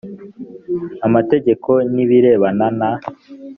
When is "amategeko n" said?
1.07-1.95